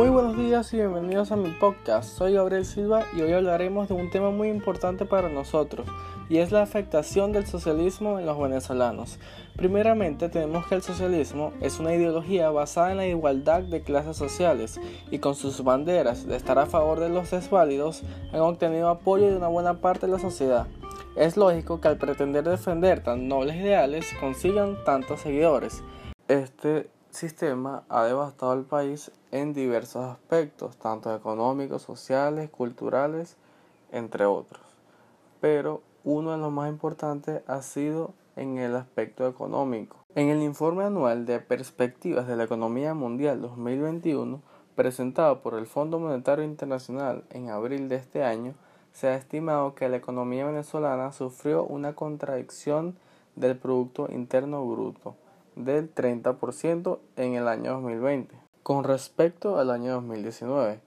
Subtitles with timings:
[0.00, 2.16] Muy buenos días y bienvenidos a mi podcast.
[2.16, 5.86] Soy Gabriel Silva y hoy hablaremos de un tema muy importante para nosotros
[6.30, 9.18] y es la afectación del socialismo en los venezolanos.
[9.56, 14.80] Primeramente tenemos que el socialismo es una ideología basada en la igualdad de clases sociales
[15.10, 19.36] y con sus banderas de estar a favor de los desválidos han obtenido apoyo de
[19.36, 20.66] una buena parte de la sociedad.
[21.14, 25.82] Es lógico que al pretender defender tan nobles ideales consigan tantos seguidores.
[26.26, 33.36] Este sistema ha devastado al país en diversos aspectos, tanto económicos, sociales, culturales,
[33.92, 34.62] entre otros.
[35.40, 39.96] Pero uno de los más importantes ha sido en el aspecto económico.
[40.14, 44.40] En el informe anual de perspectivas de la economía mundial 2021,
[44.74, 48.54] presentado por el Fondo Monetario Internacional en abril de este año,
[48.92, 52.96] se ha estimado que la economía venezolana sufrió una contradicción
[53.36, 55.14] del Producto Interno Bruto
[55.54, 60.80] del 30% en el año 2020 con respecto al año 2019.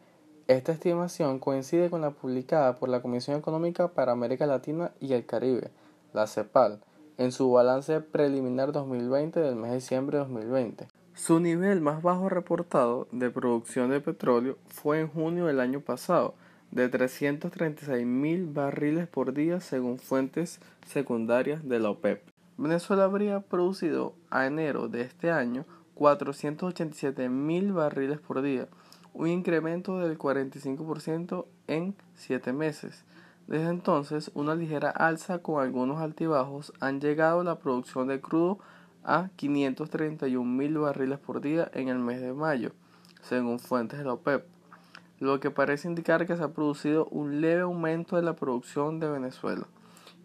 [0.47, 5.25] Esta estimación coincide con la publicada por la Comisión Económica para América Latina y el
[5.25, 5.71] Caribe,
[6.13, 6.79] la CEPAL,
[7.17, 10.87] en su balance preliminar 2020 del mes de diciembre de 2020.
[11.15, 16.33] Su nivel más bajo reportado de producción de petróleo fue en junio del año pasado,
[16.71, 22.23] de 336 mil barriles por día según fuentes secundarias de la OPEP.
[22.57, 28.67] Venezuela habría producido a enero de este año 487 mil barriles por día,
[29.13, 33.03] un incremento del 45% en 7 meses.
[33.47, 38.59] Desde entonces, una ligera alza con algunos altibajos han llegado la producción de crudo
[39.03, 42.71] a 531 mil barriles por día en el mes de mayo,
[43.21, 44.45] según fuentes de la OPEP,
[45.19, 49.09] lo que parece indicar que se ha producido un leve aumento de la producción de
[49.09, 49.67] Venezuela.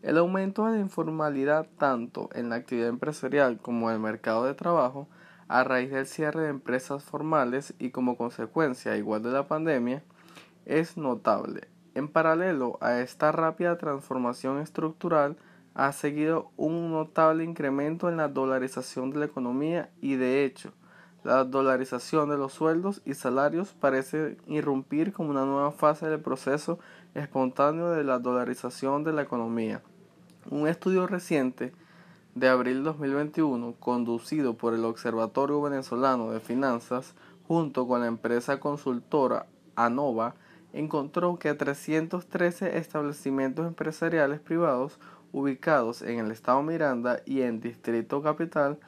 [0.03, 4.55] El aumento de la informalidad tanto en la actividad empresarial como en el mercado de
[4.55, 5.09] trabajo
[5.49, 10.03] a raíz del cierre de empresas formales y como consecuencia igual de la pandemia
[10.67, 11.69] es notable.
[11.95, 15.37] En paralelo a esta rápida transformación estructural
[15.75, 20.73] ha seguido un notable incremento en la dolarización de la economía y de hecho
[21.25, 26.79] la dolarización de los sueldos y salarios parece irrumpir como una nueva fase del proceso
[27.15, 29.83] espontáneo de la dolarización de la economía.
[30.51, 31.73] Un estudio reciente
[32.39, 37.15] de abril 2021, conducido por el Observatorio Venezolano de Finanzas,
[37.49, 40.37] junto con la empresa consultora ANOVA,
[40.73, 45.01] encontró que 313 establecimientos empresariales privados
[45.33, 48.79] ubicados en el estado Miranda y en Distrito Capital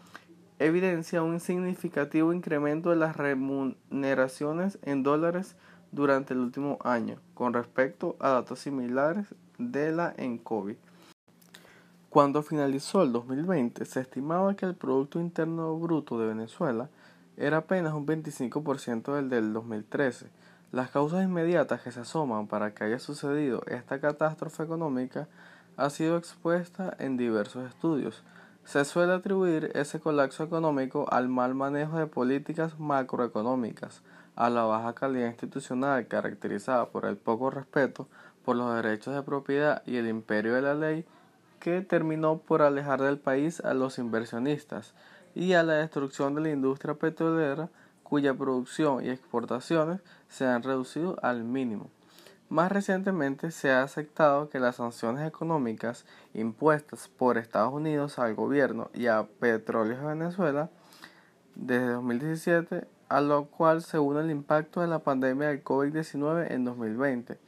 [0.59, 5.57] evidencia un significativo incremento de las remuneraciones en dólares
[5.91, 10.77] durante el último año con respecto a datos similares de la ENCOVI.
[12.11, 16.89] Cuando finalizó el 2020, se estimaba que el Producto Interno Bruto de Venezuela
[17.37, 20.27] era apenas un 25% del del 2013.
[20.73, 25.29] Las causas inmediatas que se asoman para que haya sucedido esta catástrofe económica
[25.77, 28.25] ha sido expuesta en diversos estudios.
[28.65, 34.03] Se suele atribuir ese colapso económico al mal manejo de políticas macroeconómicas,
[34.35, 38.09] a la baja calidad institucional caracterizada por el poco respeto
[38.45, 41.07] por los derechos de propiedad y el imperio de la ley
[41.61, 44.95] que terminó por alejar del país a los inversionistas
[45.35, 47.69] y a la destrucción de la industria petrolera
[48.03, 51.91] cuya producción y exportaciones se han reducido al mínimo.
[52.49, 56.05] Más recientemente se ha aceptado que las sanciones económicas
[56.35, 60.71] impuestas por Estados Unidos al gobierno y a Petróleos de Venezuela
[61.55, 66.65] desde 2017, a lo cual se une el impacto de la pandemia del COVID-19 en
[66.65, 67.39] 2020,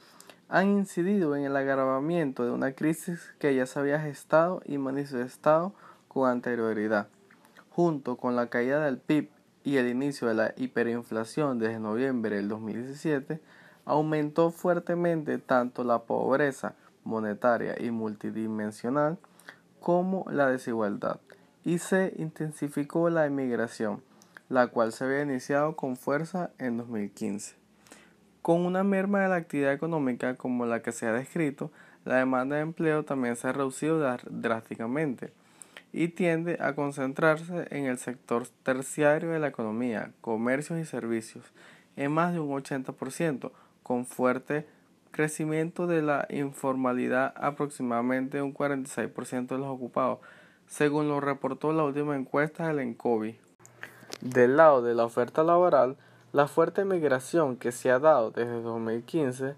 [0.52, 5.72] han incidido en el agravamiento de una crisis que ya se había gestado y manifestado
[6.08, 7.08] con anterioridad.
[7.70, 9.30] Junto con la caída del PIB
[9.64, 13.40] y el inicio de la hiperinflación desde noviembre del 2017,
[13.86, 19.16] aumentó fuertemente tanto la pobreza monetaria y multidimensional
[19.80, 21.18] como la desigualdad
[21.64, 24.02] y se intensificó la emigración,
[24.50, 27.61] la cual se había iniciado con fuerza en 2015.
[28.42, 31.70] Con una merma de la actividad económica como la que se ha descrito,
[32.04, 35.32] la demanda de empleo también se ha reducido drásticamente
[35.92, 41.44] y tiende a concentrarse en el sector terciario de la economía, comercios y servicios,
[41.96, 43.52] en más de un 80%,
[43.82, 44.66] con fuerte
[45.10, 50.18] crecimiento de la informalidad, aproximadamente un 46% de los ocupados,
[50.66, 53.38] según lo reportó la última encuesta del ENCOVI.
[54.22, 55.96] Del lado de la oferta laboral,
[56.32, 59.54] la fuerte migración que se ha dado desde 2015,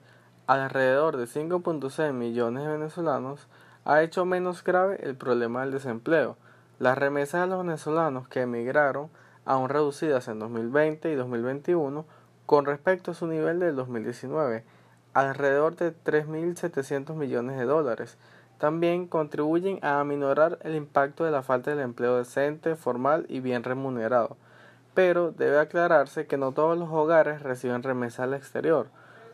[0.49, 3.47] alrededor de 5.6 millones de venezolanos,
[3.85, 6.37] ha hecho menos grave el problema del desempleo.
[6.81, 9.09] Las remesas de los venezolanos que emigraron,
[9.45, 12.05] aún reducidas en 2020 y 2021,
[12.45, 14.65] con respecto a su nivel del 2019,
[15.13, 18.19] alrededor de 3.700 millones de dólares.
[18.59, 23.63] También contribuyen a aminorar el impacto de la falta del empleo decente, formal y bien
[23.63, 24.37] remunerado.
[24.95, 28.87] Pero debe aclararse que no todos los hogares reciben remesas al exterior.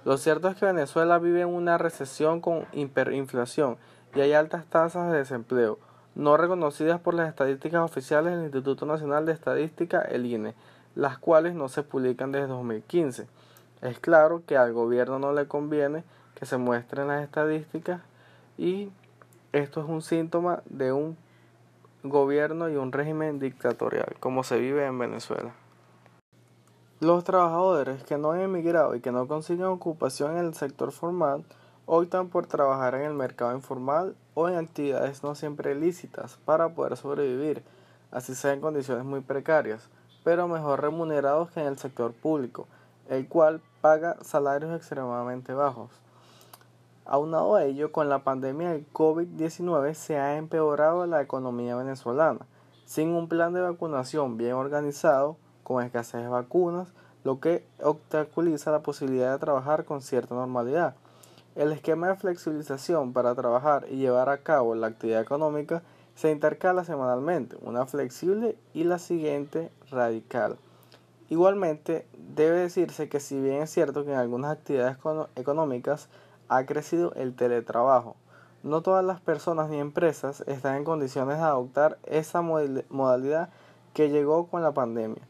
[0.04, 3.76] Lo cierto es que Venezuela vive en una recesión con hiperinflación
[4.14, 5.78] y hay altas tasas de desempleo,
[6.14, 10.54] no reconocidas por las estadísticas oficiales del Instituto Nacional de Estadística, el INE,
[10.94, 13.28] las cuales no se publican desde 2015.
[13.82, 16.04] Es claro que al gobierno no le conviene
[16.34, 18.00] que se muestren las estadísticas
[18.58, 18.90] y
[19.52, 21.16] esto es un síntoma de un
[22.02, 25.52] gobierno y un régimen dictatorial como se vive en Venezuela.
[27.00, 31.44] Los trabajadores que no han emigrado y que no consiguen ocupación en el sector formal
[31.86, 36.96] optan por trabajar en el mercado informal o en actividades no siempre lícitas para poder
[36.96, 37.62] sobrevivir,
[38.10, 39.88] así sea en condiciones muy precarias,
[40.22, 42.68] pero mejor remunerados que en el sector público,
[43.08, 45.90] el cual paga salarios extremadamente bajos.
[47.12, 52.46] Aunado a ello, con la pandemia del COVID-19 se ha empeorado la economía venezolana,
[52.84, 56.86] sin un plan de vacunación bien organizado, con escasez de vacunas,
[57.24, 60.94] lo que obstaculiza la posibilidad de trabajar con cierta normalidad.
[61.56, 65.82] El esquema de flexibilización para trabajar y llevar a cabo la actividad económica
[66.14, 70.58] se intercala semanalmente, una flexible y la siguiente radical.
[71.28, 74.96] Igualmente, debe decirse que si bien es cierto que en algunas actividades
[75.34, 76.08] económicas
[76.50, 78.16] ha crecido el teletrabajo,
[78.62, 83.48] no todas las personas ni empresas están en condiciones de adoptar esa modalidad
[83.94, 85.22] que llegó con la pandemia,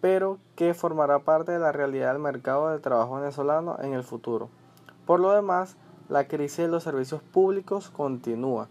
[0.00, 4.48] pero que formará parte de la realidad del mercado de trabajo venezolano en el futuro.
[5.04, 5.76] Por lo demás,
[6.08, 8.68] la crisis de los servicios públicos continúa.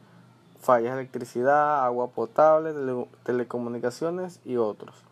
[0.59, 2.73] Fallas de electricidad, agua potable,
[3.23, 5.03] telecomunicaciones y otros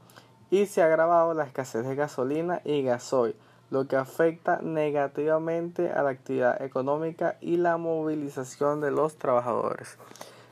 [0.49, 3.35] y se ha agravado la escasez de gasolina y gasoil,
[3.71, 9.97] lo que afecta negativamente a la actividad económica y la movilización de los trabajadores.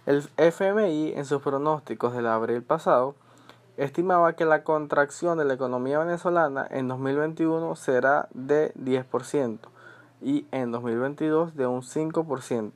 [0.05, 3.15] El FMI en sus pronósticos del abril pasado
[3.75, 9.59] estimaba que la contracción de la economía venezolana en 2021 será de 10%
[10.21, 12.71] y en 2022 de un 5%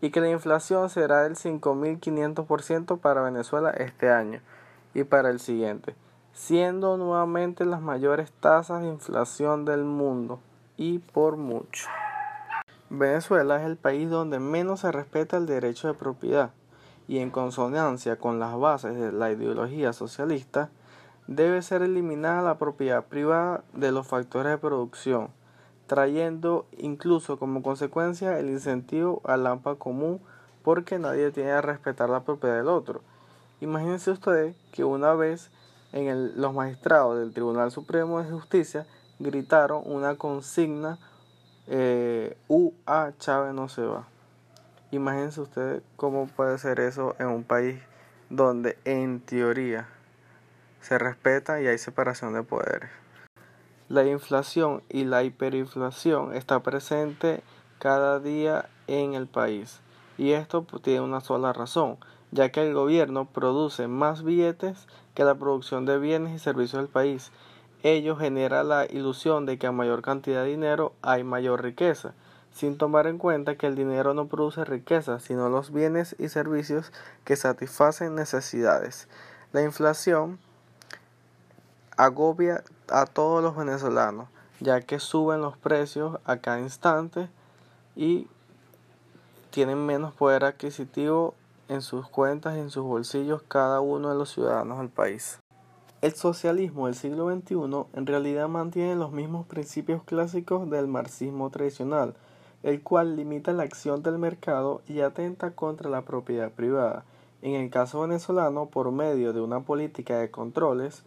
[0.00, 4.40] y que la inflación será del 5.500% para Venezuela este año
[4.92, 5.94] y para el siguiente
[6.34, 10.40] siendo nuevamente las mayores tasas de inflación del mundo
[10.76, 11.88] y por mucho.
[12.90, 16.50] Venezuela es el país donde menos se respeta el derecho de propiedad
[17.06, 20.70] y en consonancia con las bases de la ideología socialista,
[21.26, 25.28] debe ser eliminada la propiedad privada de los factores de producción,
[25.86, 30.20] trayendo incluso como consecuencia el incentivo al AMPA común
[30.62, 33.02] porque nadie tiene que respetar la propiedad del otro.
[33.60, 35.50] Imagínense ustedes que una vez
[35.94, 38.86] en los magistrados del Tribunal Supremo de Justicia
[39.20, 40.98] gritaron una consigna
[41.66, 44.06] eh, UA Chávez no se va.
[44.90, 47.80] Imagínense ustedes cómo puede ser eso en un país
[48.28, 49.88] donde en teoría
[50.80, 52.90] se respeta y hay separación de poderes.
[53.88, 57.42] La inflación y la hiperinflación está presente
[57.78, 59.80] cada día en el país
[60.18, 61.98] y esto tiene una sola razón,
[62.30, 66.90] ya que el gobierno produce más billetes que la producción de bienes y servicios del
[66.90, 67.30] país.
[67.82, 72.14] Ello genera la ilusión de que a mayor cantidad de dinero hay mayor riqueza,
[72.52, 76.92] sin tomar en cuenta que el dinero no produce riqueza, sino los bienes y servicios
[77.24, 79.08] que satisfacen necesidades.
[79.52, 80.38] La inflación
[81.96, 84.28] agobia a todos los venezolanos,
[84.60, 87.28] ya que suben los precios a cada instante
[87.96, 88.28] y
[89.50, 91.34] tienen menos poder adquisitivo
[91.68, 95.40] en sus cuentas y en sus bolsillos cada uno de los ciudadanos del país.
[96.02, 97.54] El socialismo del siglo XXI
[97.94, 102.14] en realidad mantiene los mismos principios clásicos del marxismo tradicional,
[102.62, 107.04] el cual limita la acción del mercado y atenta contra la propiedad privada.
[107.40, 111.04] En el caso venezolano, por medio de una política de controles,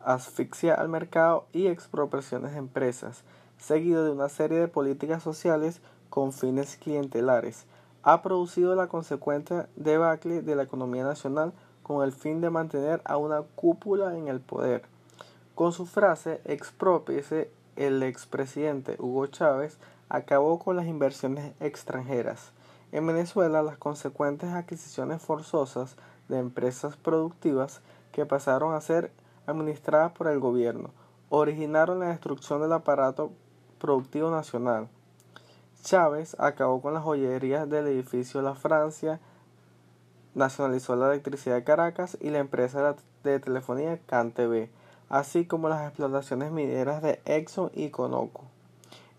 [0.00, 3.24] asfixia al mercado y expropiaciones de empresas,
[3.58, 7.66] seguido de una serie de políticas sociales con fines clientelares,
[8.06, 13.16] ha producido la consecuente debacle de la economía nacional con el fin de mantener a
[13.16, 14.84] una cúpula en el poder.
[15.56, 22.52] Con su frase expropiese, el expresidente Hugo Chávez acabó con las inversiones extranjeras.
[22.92, 25.96] En Venezuela, las consecuentes adquisiciones forzosas
[26.28, 27.80] de empresas productivas
[28.12, 29.10] que pasaron a ser
[29.48, 30.90] administradas por el gobierno
[31.28, 33.32] originaron la destrucción del aparato
[33.80, 34.88] productivo nacional.
[35.86, 39.20] Chávez acabó con las joyerías del edificio La Francia,
[40.34, 44.68] nacionalizó la electricidad de Caracas y la empresa de telefonía CanTV,
[45.08, 48.42] así como las explotaciones mineras de Exxon y Conoco.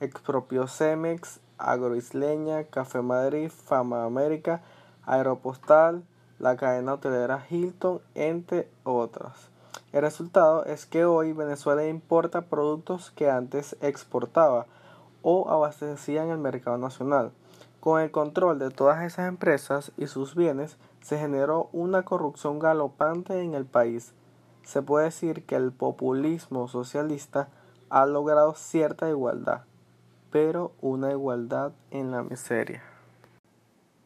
[0.01, 4.61] Expropió Cemex, Agroisleña, Café Madrid, Fama América,
[5.05, 6.03] Aeropostal,
[6.37, 9.47] la cadena hotelera Hilton, entre otras.
[9.93, 14.65] El resultado es que hoy Venezuela importa productos que antes exportaba
[15.29, 17.33] o abastecía en el mercado nacional.
[17.81, 23.41] Con el control de todas esas empresas y sus bienes, se generó una corrupción galopante
[23.41, 24.13] en el país.
[24.63, 27.49] Se puede decir que el populismo socialista
[27.89, 29.63] ha logrado cierta igualdad,
[30.31, 32.81] pero una igualdad en la miseria.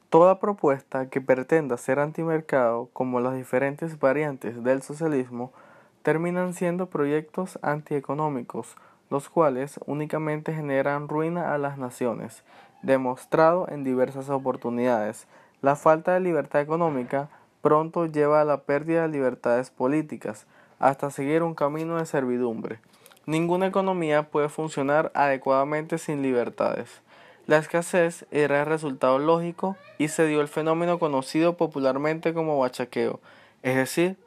[0.10, 5.54] Toda propuesta que pretenda ser antimercado, como las diferentes variantes del socialismo,
[6.02, 8.76] terminan siendo proyectos antieconómicos,
[9.12, 12.44] los cuales únicamente generan ruina a las naciones,
[12.82, 15.28] demostrado en diversas oportunidades.
[15.62, 17.30] La falta de libertad económica
[17.62, 20.48] pronto lleva a la pérdida de libertades políticas,
[20.80, 22.80] hasta seguir un camino de servidumbre.
[23.28, 27.02] Ninguna economía puede funcionar adecuadamente sin libertades.
[27.46, 33.20] La escasez era el resultado lógico y se dio el fenómeno conocido popularmente como bachaqueo,
[33.62, 34.18] es decir,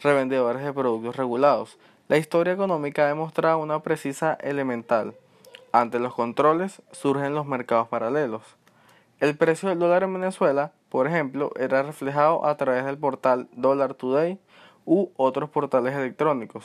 [0.00, 1.78] revendedores de productos regulados.
[2.10, 5.14] La historia económica ha demostrado una precisa elemental.
[5.70, 8.42] Ante los controles surgen los mercados paralelos.
[9.20, 13.94] El precio del dólar en Venezuela, por ejemplo, era reflejado a través del portal Dollar
[13.94, 14.40] Today
[14.84, 16.64] u otros portales electrónicos,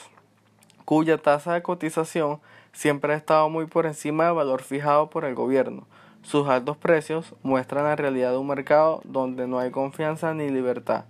[0.84, 2.40] cuya tasa de cotización
[2.74, 5.86] siempre ha estado muy por encima del valor fijado por el gobierno.
[6.24, 11.06] Sus altos precios muestran la realidad de un mercado donde no hay confianza ni libertad.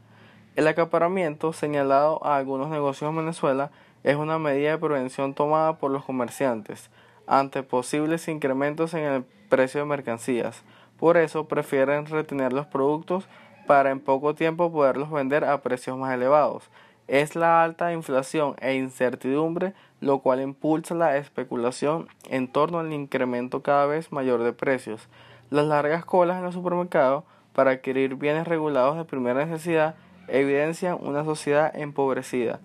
[0.57, 3.71] El acaparamiento señalado a algunos negocios en Venezuela
[4.05, 6.89] es una medida de prevención tomada por los comerciantes
[7.27, 10.63] ante posibles incrementos en el precio de mercancías.
[10.97, 13.27] Por eso prefieren retener los productos
[13.67, 16.69] para en poco tiempo poderlos vender a precios más elevados
[17.07, 23.61] es la alta inflación e incertidumbre lo cual impulsa la especulación en torno al incremento
[23.63, 25.07] cada vez mayor de precios.
[25.49, 29.95] Las largas colas en los supermercados para adquirir bienes regulados de primera necesidad
[30.27, 32.59] evidencian una sociedad empobrecida.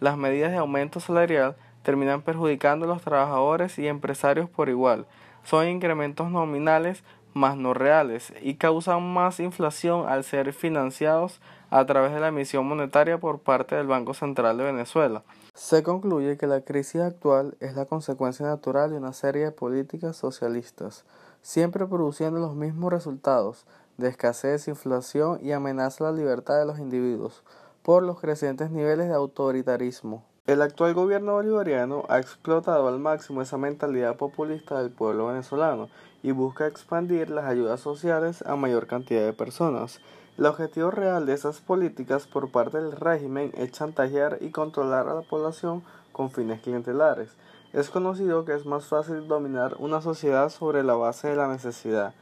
[0.00, 5.06] Las medidas de aumento salarial terminan perjudicando a los trabajadores y empresarios por igual.
[5.44, 12.12] Son incrementos nominales más no reales y causan más inflación al ser financiados a través
[12.12, 15.22] de la emisión monetaria por parte del Banco Central de Venezuela.
[15.54, 20.16] Se concluye que la crisis actual es la consecuencia natural de una serie de políticas
[20.16, 21.04] socialistas,
[21.42, 26.78] siempre produciendo los mismos resultados de escasez, inflación y amenaza a la libertad de los
[26.78, 27.42] individuos
[27.86, 30.24] por los crecientes niveles de autoritarismo.
[30.48, 35.88] El actual gobierno bolivariano ha explotado al máximo esa mentalidad populista del pueblo venezolano
[36.24, 40.00] y busca expandir las ayudas sociales a mayor cantidad de personas.
[40.36, 45.14] El objetivo real de esas políticas por parte del régimen es chantajear y controlar a
[45.14, 47.36] la población con fines clientelares.
[47.72, 52.14] Es conocido que es más fácil dominar una sociedad sobre la base de la necesidad.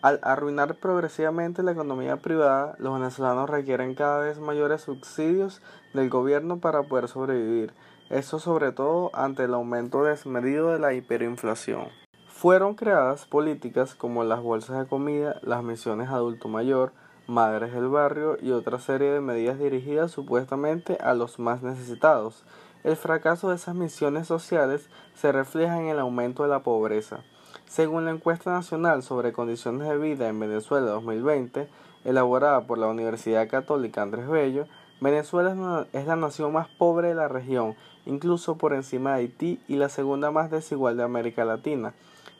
[0.00, 5.60] Al arruinar progresivamente la economía privada, los venezolanos requieren cada vez mayores subsidios
[5.92, 7.72] del gobierno para poder sobrevivir.
[8.08, 11.88] Eso sobre todo ante el aumento desmedido de la hiperinflación.
[12.28, 16.92] Fueron creadas políticas como las bolsas de comida, las misiones adulto mayor,
[17.26, 22.44] Madres del Barrio y otra serie de medidas dirigidas supuestamente a los más necesitados.
[22.84, 27.24] El fracaso de esas misiones sociales se refleja en el aumento de la pobreza.
[27.68, 31.68] Según la encuesta nacional sobre condiciones de vida en Venezuela 2020,
[32.04, 34.66] elaborada por la Universidad Católica Andrés Bello,
[35.00, 39.76] Venezuela es la nación más pobre de la región, incluso por encima de Haití y
[39.76, 41.92] la segunda más desigual de América Latina.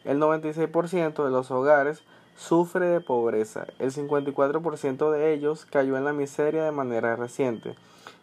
[0.05, 2.03] El 96% de los hogares
[2.35, 3.67] sufre de pobreza.
[3.79, 7.75] El 54% de ellos cayó en la miseria de manera reciente.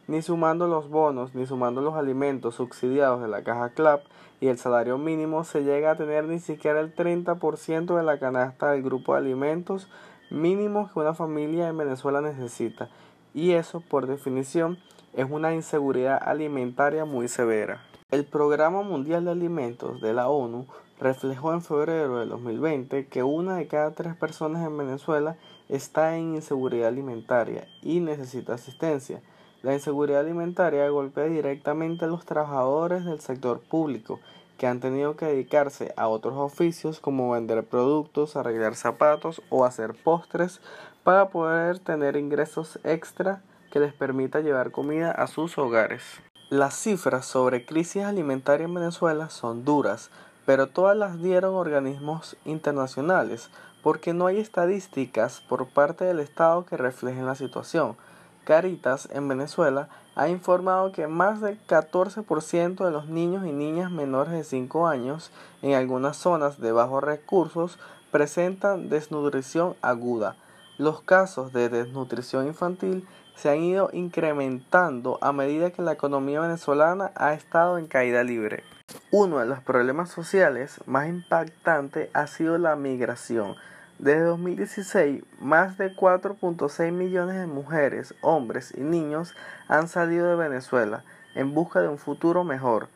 [0.08, 4.04] Ni sumando los bonos, ni sumando los alimentos subsidiados de la caja CLAP
[4.40, 8.72] y el salario mínimo, se llega a tener ni siquiera el 30% de la canasta
[8.72, 9.88] del grupo de alimentos
[10.30, 12.90] mínimos que una familia en Venezuela necesita.
[13.34, 14.78] Y eso, por definición,
[15.14, 17.82] es una inseguridad alimentaria muy severa.
[18.12, 20.68] El Programa Mundial de Alimentos de la ONU
[21.00, 26.36] reflejó en febrero de 2020 que una de cada tres personas en Venezuela está en
[26.36, 29.22] inseguridad alimentaria y necesita asistencia.
[29.66, 34.20] La inseguridad alimentaria golpea directamente a los trabajadores del sector público
[34.60, 39.96] que han tenido que dedicarse a otros oficios como vender productos, arreglar zapatos o hacer
[39.96, 40.62] postres
[41.04, 43.42] para poder tener ingresos extra
[43.72, 46.04] que les permita llevar comida a sus hogares.
[46.52, 50.12] Las cifras sobre crisis alimentaria en Venezuela son duras,
[50.46, 53.50] pero todas las dieron organismos internacionales,
[53.82, 57.98] porque no hay estadísticas por parte del Estado que reflejen la situación.
[58.46, 64.32] Caritas en Venezuela ha informado que más del 14% de los niños y niñas menores
[64.34, 67.80] de 5 años en algunas zonas de bajos recursos
[68.12, 70.38] presentan desnutrición aguda.
[70.78, 77.12] Los casos de desnutrición infantil se han ido incrementando a medida que la economía venezolana
[77.16, 78.64] ha estado en caída libre.
[79.12, 83.56] Uno de los problemas sociales más impactantes ha sido la migración.
[83.98, 89.34] Desde 2016, más de 4.6 millones de mujeres, hombres y niños
[89.70, 92.90] han salido de Venezuela en busca de un futuro mejor,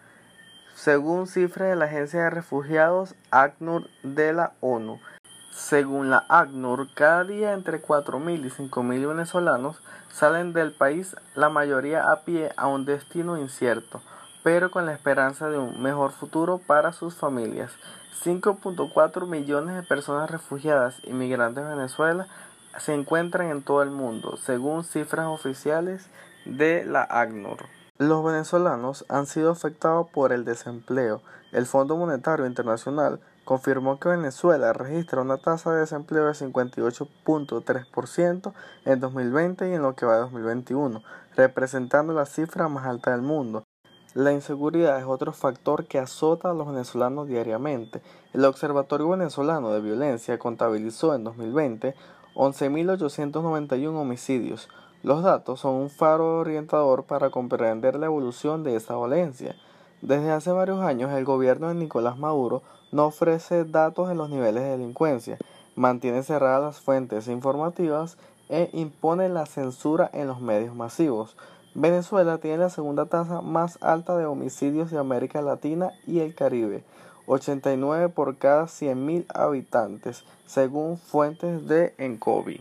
[0.76, 5.00] según cifras de la Agencia de Refugiados ACNUR de la ONU.
[5.52, 12.04] Según la ACNUR, cada día entre 4.000 y 5.000 venezolanos salen del país, la mayoría
[12.12, 14.02] a pie a un destino incierto,
[14.44, 17.72] pero con la esperanza de un mejor futuro para sus familias.
[18.24, 22.28] 5.4 millones de personas refugiadas y migrantes de Venezuela
[22.78, 26.10] se encuentran en todo el mundo, según cifras oficiales
[26.46, 27.66] de la ACNUR.
[27.98, 31.22] Los venezolanos han sido afectados por el desempleo.
[31.52, 38.54] El Fondo Monetario Internacional confirmó que Venezuela registra una tasa de desempleo de 58.3%
[38.86, 41.02] en 2020 y en lo que va de 2021,
[41.36, 43.64] representando la cifra más alta del mundo.
[44.16, 48.02] La inseguridad es otro factor que azota a los venezolanos diariamente.
[48.34, 51.94] El Observatorio Venezolano de Violencia contabilizó en 2020
[52.34, 54.68] 11.891 homicidios.
[55.04, 59.56] Los datos son un faro orientador para comprender la evolución de esa violencia.
[60.02, 64.64] Desde hace varios años el gobierno de Nicolás Maduro no ofrece datos de los niveles
[64.64, 65.38] de delincuencia,
[65.76, 68.18] mantiene cerradas las fuentes informativas
[68.50, 71.36] e impone la censura en los medios masivos.
[71.76, 76.84] Venezuela tiene la segunda tasa más alta de homicidios de América Latina y el Caribe,
[77.28, 82.60] 89 por cada 100.000 habitantes, según fuentes de Encobi.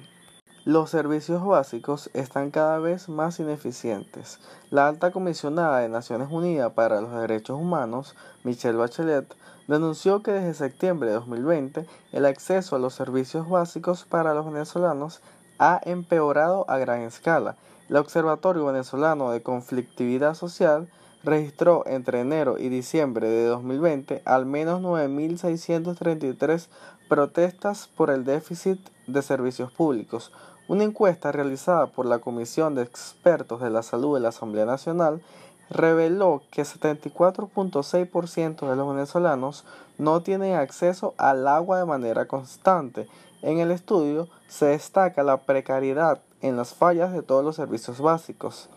[0.66, 4.38] Los servicios básicos están cada vez más ineficientes.
[4.68, 9.34] La alta comisionada de Naciones Unidas para los Derechos Humanos, Michelle Bachelet,
[9.66, 15.22] denunció que desde septiembre de 2020 el acceso a los servicios básicos para los venezolanos
[15.58, 17.56] ha empeorado a gran escala.
[17.88, 20.88] El Observatorio Venezolano de Conflictividad Social
[21.24, 26.66] registró entre enero y diciembre de 2020 al menos 9.633
[27.08, 30.32] protestas por el déficit de servicios públicos,
[30.68, 35.22] una encuesta realizada por la Comisión de Expertos de la Salud de la Asamblea Nacional
[35.70, 39.64] reveló que 74.6% de los venezolanos
[39.96, 43.08] no tienen acceso al agua de manera constante.
[43.40, 48.68] En el estudio se destaca la precariedad en las fallas de todos los servicios básicos,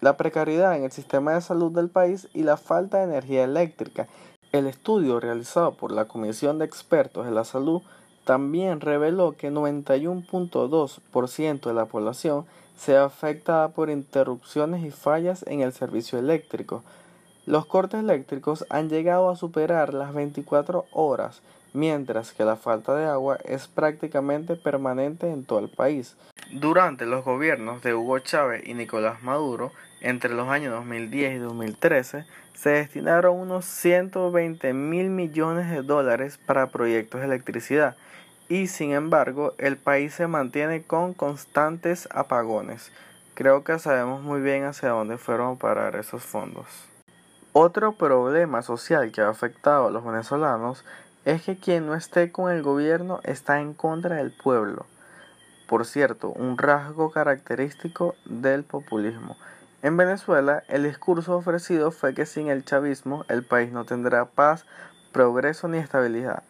[0.00, 4.08] la precariedad en el sistema de salud del país y la falta de energía eléctrica.
[4.52, 7.82] El estudio realizado por la Comisión de Expertos de la Salud
[8.24, 15.72] también reveló que 91.2% de la población se afectada por interrupciones y fallas en el
[15.72, 16.82] servicio eléctrico.
[17.44, 23.06] Los cortes eléctricos han llegado a superar las 24 horas, mientras que la falta de
[23.06, 26.16] agua es prácticamente permanente en todo el país.
[26.52, 32.24] Durante los gobiernos de Hugo Chávez y Nicolás Maduro, entre los años 2010 y 2013,
[32.54, 37.96] se destinaron unos 120 mil millones de dólares para proyectos de electricidad
[38.50, 42.90] y sin embargo el país se mantiene con constantes apagones.
[43.34, 46.66] Creo que sabemos muy bien hacia dónde fueron a parar esos fondos.
[47.52, 50.84] Otro problema social que ha afectado a los venezolanos
[51.24, 54.86] es que quien no esté con el gobierno está en contra del pueblo.
[55.68, 59.36] Por cierto, un rasgo característico del populismo.
[59.82, 64.66] En Venezuela, el discurso ofrecido fue que sin el chavismo el país no tendrá paz,
[65.12, 66.42] progreso ni estabilidad.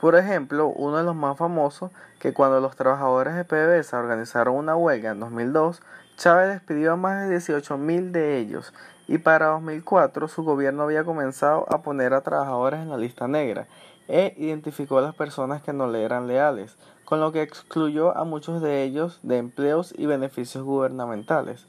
[0.00, 4.76] Por ejemplo, uno de los más famosos, que cuando los trabajadores de PDVSA organizaron una
[4.76, 5.82] huelga en 2002,
[6.16, 8.72] Chávez despidió a más de 18.000 de ellos
[9.06, 13.66] y para 2004 su gobierno había comenzado a poner a trabajadores en la lista negra
[14.08, 18.24] e identificó a las personas que no le eran leales, con lo que excluyó a
[18.24, 21.66] muchos de ellos de empleos y beneficios gubernamentales.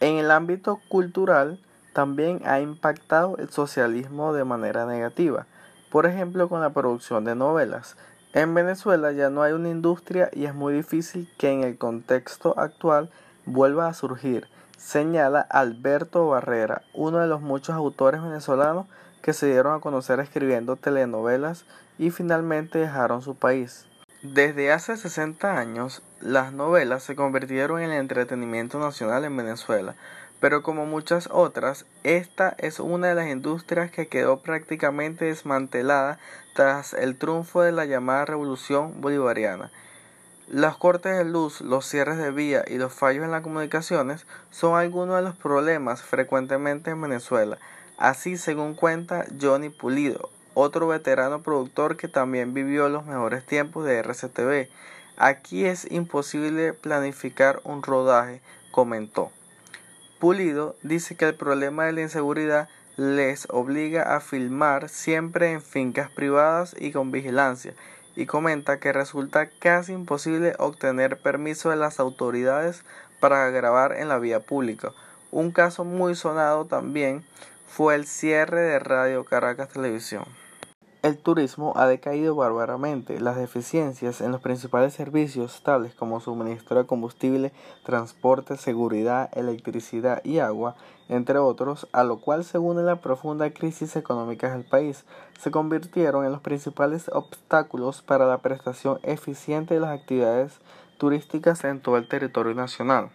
[0.00, 1.60] En el ámbito cultural
[1.92, 5.46] también ha impactado el socialismo de manera negativa,
[5.90, 7.96] por ejemplo con la producción de novelas.
[8.34, 12.54] En Venezuela ya no hay una industria y es muy difícil que en el contexto
[12.58, 13.10] actual
[13.46, 14.46] vuelva a surgir,
[14.76, 18.86] señala Alberto Barrera, uno de los muchos autores venezolanos
[19.22, 21.64] que se dieron a conocer escribiendo telenovelas
[21.98, 23.86] y finalmente dejaron su país.
[24.22, 29.94] Desde hace 60 años, las novelas se convirtieron en el entretenimiento nacional en Venezuela,
[30.40, 36.18] pero como muchas otras, esta es una de las industrias que quedó prácticamente desmantelada
[36.54, 39.70] tras el triunfo de la llamada Revolución Bolivariana.
[40.48, 44.78] Las cortes de luz, los cierres de vía y los fallos en las comunicaciones son
[44.78, 47.58] algunos de los problemas frecuentemente en Venezuela.
[47.98, 53.98] Así según cuenta Johnny Pulido, otro veterano productor que también vivió los mejores tiempos de
[53.98, 54.68] RCTV.
[55.16, 59.32] Aquí es imposible planificar un rodaje, comentó.
[60.20, 66.08] Pulido dice que el problema de la inseguridad les obliga a filmar siempre en fincas
[66.08, 67.74] privadas y con vigilancia
[68.14, 72.84] y comenta que resulta casi imposible obtener permiso de las autoridades
[73.18, 74.92] para grabar en la vía pública.
[75.32, 77.24] Un caso muy sonado también
[77.68, 80.24] fue el cierre de Radio Caracas Televisión.
[81.02, 83.20] El turismo ha decaído bárbaramente.
[83.20, 87.52] Las deficiencias en los principales servicios, tales como suministro de combustible,
[87.84, 90.74] transporte, seguridad, electricidad y agua,
[91.08, 95.04] entre otros, a lo cual se une la profunda crisis económica del país,
[95.38, 100.58] se convirtieron en los principales obstáculos para la prestación eficiente de las actividades
[100.96, 103.10] turísticas en todo el territorio nacional.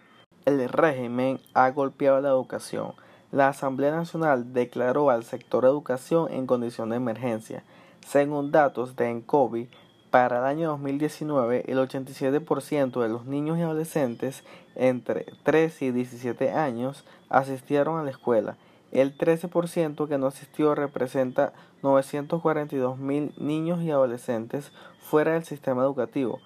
[0.46, 2.94] El régimen ha golpeado la educación.
[3.34, 7.64] La Asamblea Nacional declaró al sector educación en condición de emergencia.
[8.06, 9.68] Según datos de ENCOBI,
[10.12, 14.44] para el año 2019 el 87% de los niños y adolescentes
[14.76, 18.56] entre 13 y 17 años asistieron a la escuela.
[18.92, 24.70] El 13% que no asistió representa 942 mil niños y adolescentes
[25.00, 26.38] fuera del sistema educativo.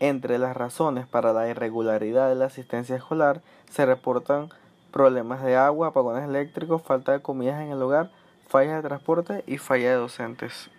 [0.00, 4.48] Entre las razones para la irregularidad de la asistencia escolar se reportan
[4.92, 8.10] problemas de agua, apagones eléctricos, falta de comidas en el hogar,
[8.46, 10.70] fallas de transporte y falla de docentes.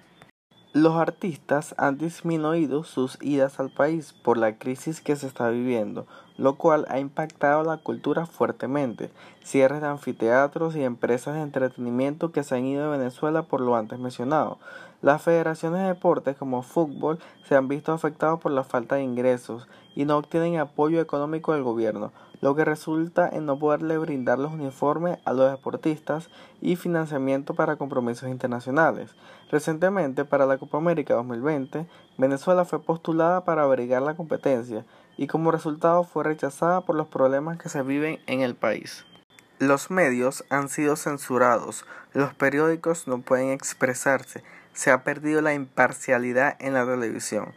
[0.76, 6.08] Los artistas han disminuido sus idas al país por la crisis que se está viviendo,
[6.36, 9.12] lo cual ha impactado la cultura fuertemente.
[9.44, 13.76] Cierres de anfiteatros y empresas de entretenimiento que se han ido de Venezuela por lo
[13.76, 14.58] antes mencionado.
[15.04, 19.68] Las federaciones de deportes como fútbol se han visto afectados por la falta de ingresos
[19.96, 22.12] y no obtienen apoyo económico del gobierno,
[22.44, 26.30] lo que resulta en no poderle brindar los uniformes a los deportistas
[26.60, 29.16] y financiamiento para compromisos internacionales.
[29.50, 34.84] Recientemente, para la Copa América 2020, Venezuela fue postulada para abrigar la competencia
[35.16, 39.06] y como resultado fue rechazada por los problemas que se viven en el país.
[39.60, 46.58] Los medios han sido censurados, los periódicos no pueden expresarse, se ha perdido la imparcialidad
[46.60, 47.54] en la televisión.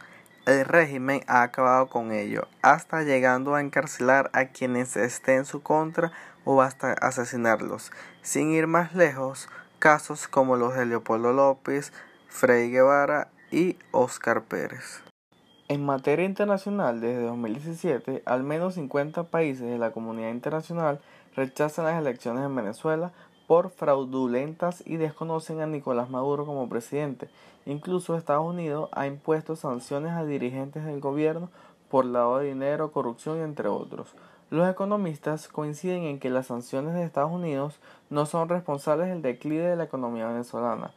[0.47, 5.61] El régimen ha acabado con ello, hasta llegando a encarcelar a quienes estén en su
[5.61, 6.13] contra
[6.45, 7.91] o hasta asesinarlos.
[8.21, 11.91] Sin ir más lejos, casos como los de Leopoldo López,
[12.29, 15.03] Frei Guevara y Oscar Pérez.
[15.67, 21.01] En materia internacional, desde 2017, al menos 50 países de la comunidad internacional
[21.35, 23.11] rechazan las elecciones en Venezuela
[23.47, 27.29] por fraudulentas y desconocen a Nicolás Maduro como presidente.
[27.65, 31.49] Incluso Estados Unidos ha impuesto sanciones a dirigentes del gobierno
[31.89, 34.13] por lavado de dinero, corrupción entre otros.
[34.49, 37.79] Los economistas coinciden en que las sanciones de Estados Unidos
[38.09, 40.91] no son responsables del declive de la economía venezolana.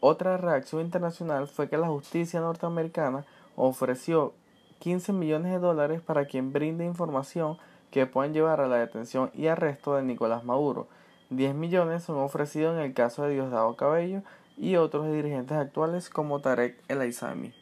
[0.00, 3.24] Otra reacción internacional fue que la justicia norteamericana
[3.56, 4.34] ofreció
[4.80, 7.56] 15 millones de dólares para quien brinde información
[7.90, 10.88] que puedan llevar a la detención y arresto de Nicolás Maduro.
[11.36, 14.22] 10 millones son ofrecidos en el caso de Diosdado Cabello
[14.56, 17.52] y otros dirigentes actuales como Tarek El Aizami.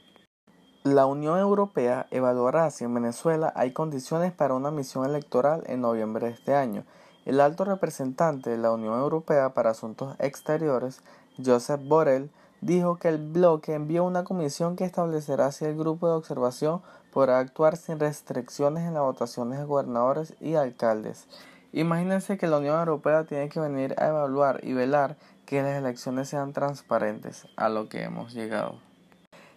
[0.84, 6.26] La Unión Europea evaluará si en Venezuela hay condiciones para una misión electoral en noviembre
[6.26, 6.84] de este año.
[7.24, 11.00] El alto representante de la Unión Europea para Asuntos Exteriores,
[11.42, 12.30] Josep Borrell,
[12.60, 16.82] dijo que el bloque envió una comisión que establecerá si el grupo de observación
[17.12, 21.28] podrá actuar sin restricciones en las votaciones de gobernadores y alcaldes.
[21.72, 26.28] Imagínense que la Unión Europea tiene que venir a evaluar y velar que las elecciones
[26.28, 28.76] sean transparentes, a lo que hemos llegado.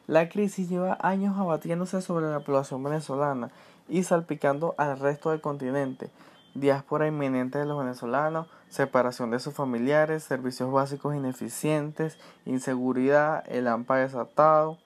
[0.07, 3.51] La crisis lleva años abatiéndose sobre la población venezolana
[3.89, 6.09] y salpicando al resto del continente
[6.55, 13.97] diáspora inminente de los venezolanos, separación de sus familiares, servicios básicos ineficientes, inseguridad, el AMPA
[13.97, 14.77] desatado,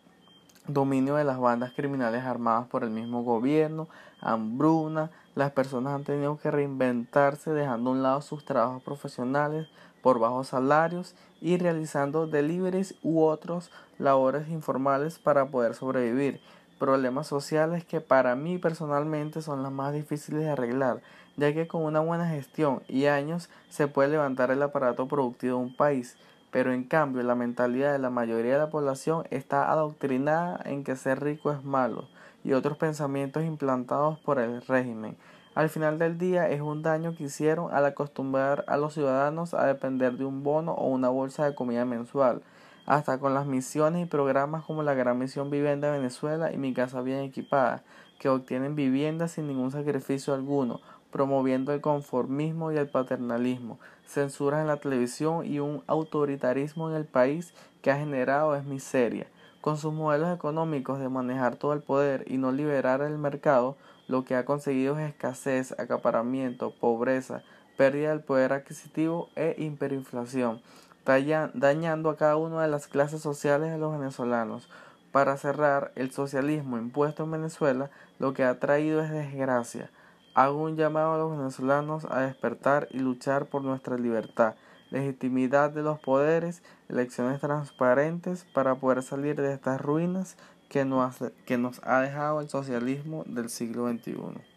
[0.68, 3.88] dominio de las bandas criminales armadas por el mismo gobierno,
[4.20, 9.69] hambruna, las personas han tenido que reinventarse dejando a un lado sus trabajos profesionales
[10.02, 16.41] por bajos salarios y realizando deliveries u otros labores informales para poder sobrevivir.
[16.78, 20.99] Problemas sociales que para mí personalmente son los más difíciles de arreglar,
[21.38, 25.63] ya que con una buena gestión y años se puede levantar el aparato productivo de
[25.63, 26.17] un país,
[26.52, 30.97] pero en cambio la mentalidad de la mayoría de la población está adoctrinada en que
[30.97, 32.10] ser rico es malo
[32.43, 35.17] y otros pensamientos implantados por el régimen.
[35.56, 39.65] Al final del día es un daño que hicieron al acostumbrar a los ciudadanos a
[39.65, 42.41] depender de un bono o una bolsa de comida mensual
[42.89, 47.02] hasta con las misiones y programas como la Gran Misión Vivienda Venezuela y Mi Casa
[47.02, 47.84] Bien Equipada,
[48.17, 54.67] que obtienen viviendas sin ningún sacrificio alguno, promoviendo el conformismo y el paternalismo, censuras en
[54.67, 59.28] la televisión y un autoritarismo en el país que ha generado es miseria.
[59.62, 63.76] Con sus modelos económicos de manejar todo el poder y no liberar el mercado,
[64.08, 67.43] lo que ha conseguido es escasez, acaparamiento, pobreza,
[67.78, 70.62] pérdida del poder adquisitivo e hiperinflación,
[71.06, 74.69] dañando a cada una de las clases sociales de los venezolanos.
[75.12, 79.89] Para cerrar, el socialismo impuesto en Venezuela lo que ha traído es desgracia.
[80.36, 84.56] Hago un llamado a los venezolanos a despertar y luchar por nuestra libertad,
[84.91, 90.38] legitimidad de los poderes, elecciones transparentes para poder salir de estas ruinas
[90.69, 94.49] que nos, que nos ha dejado el socialismo del siglo XXI.